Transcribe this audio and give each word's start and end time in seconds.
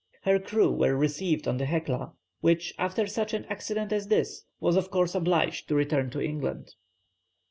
Her 0.23 0.39
crew 0.39 0.71
were 0.71 0.95
received 0.97 1.47
on 1.47 1.57
the 1.57 1.67
Hecla, 1.67 2.13
which, 2.39 2.73
after 2.79 3.05
such 3.05 3.35
an 3.35 3.45
accident 3.49 3.93
as 3.93 4.07
this, 4.07 4.45
was 4.59 4.75
of 4.75 4.89
course 4.89 5.13
obliged 5.13 5.67
to 5.67 5.75
return 5.75 6.09
to 6.09 6.19
England. 6.19 6.73